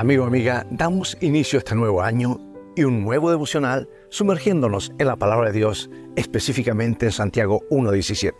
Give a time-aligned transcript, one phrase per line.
[0.00, 2.40] Amigo, amiga, damos inicio a este nuevo año
[2.74, 8.32] y un nuevo devocional sumergiéndonos en la palabra de Dios, específicamente en Santiago 1.17.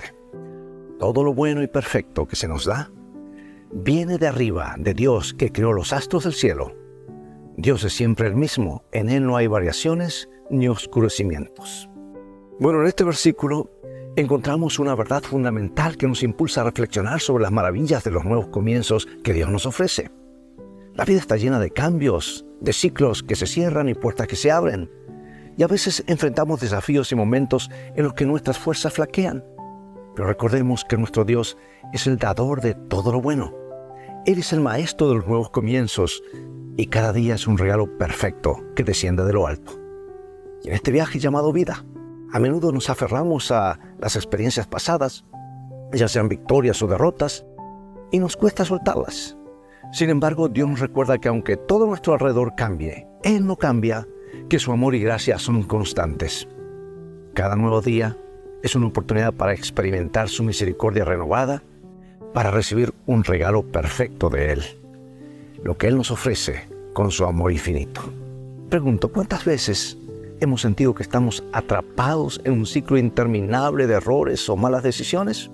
[0.98, 2.90] Todo lo bueno y perfecto que se nos da
[3.72, 6.74] viene de arriba, de Dios que creó los astros del cielo.
[7.58, 11.90] Dios es siempre el mismo, en Él no hay variaciones ni oscurecimientos.
[12.58, 13.70] Bueno, en este versículo
[14.16, 18.46] encontramos una verdad fundamental que nos impulsa a reflexionar sobre las maravillas de los nuevos
[18.46, 20.10] comienzos que Dios nos ofrece.
[20.94, 24.50] La vida está llena de cambios, de ciclos que se cierran y puertas que se
[24.50, 24.90] abren.
[25.56, 29.44] Y a veces enfrentamos desafíos y momentos en los que nuestras fuerzas flaquean.
[30.14, 31.56] Pero recordemos que nuestro Dios
[31.92, 33.54] es el dador de todo lo bueno.
[34.26, 36.22] Él es el maestro de los nuevos comienzos
[36.76, 39.72] y cada día es un regalo perfecto que desciende de lo alto.
[40.62, 41.84] Y en este viaje llamado vida,
[42.32, 45.24] a menudo nos aferramos a las experiencias pasadas,
[45.92, 47.46] ya sean victorias o derrotas,
[48.12, 49.39] y nos cuesta soltarlas.
[49.92, 54.06] Sin embargo, Dios nos recuerda que aunque todo nuestro alrededor cambie, Él no cambia,
[54.48, 56.46] que su amor y gracia son constantes.
[57.34, 58.16] Cada nuevo día
[58.62, 61.62] es una oportunidad para experimentar su misericordia renovada,
[62.32, 64.62] para recibir un regalo perfecto de Él,
[65.64, 68.02] lo que Él nos ofrece con su amor infinito.
[68.68, 69.98] Pregunto, ¿cuántas veces
[70.40, 75.50] hemos sentido que estamos atrapados en un ciclo interminable de errores o malas decisiones?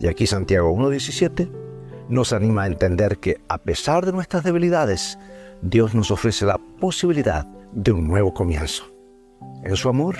[0.00, 1.67] Y aquí Santiago 1.17
[2.08, 5.18] nos anima a entender que a pesar de nuestras debilidades,
[5.62, 8.84] Dios nos ofrece la posibilidad de un nuevo comienzo.
[9.64, 10.16] En su amor,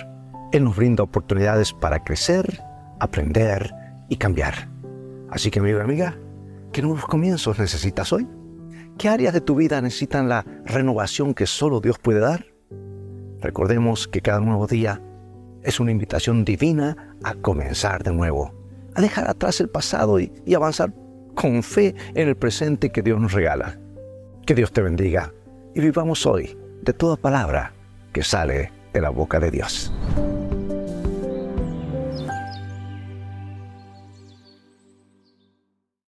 [0.52, 2.62] Él nos brinda oportunidades para crecer,
[3.00, 3.72] aprender
[4.08, 4.68] y cambiar.
[5.30, 6.18] Así que, amigo amiga,
[6.72, 8.26] ¿qué nuevos comienzos necesitas hoy?
[8.98, 12.46] ¿Qué áreas de tu vida necesitan la renovación que solo Dios puede dar?
[13.40, 15.00] Recordemos que cada nuevo día
[15.62, 18.52] es una invitación divina a comenzar de nuevo,
[18.94, 20.92] a dejar atrás el pasado y avanzar
[21.40, 23.78] con fe en el presente que Dios nos regala.
[24.44, 25.32] Que Dios te bendiga
[25.72, 27.72] y vivamos hoy de toda palabra
[28.12, 29.92] que sale de la boca de Dios.